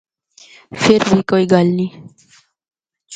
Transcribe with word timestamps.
فر 0.81 1.01
بھی 1.11 1.17
کوئی 1.29 1.45
گل 1.53 1.67
نیں۔ 1.77 1.91